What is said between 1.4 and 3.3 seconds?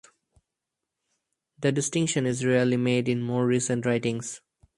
The distinction is rarely made in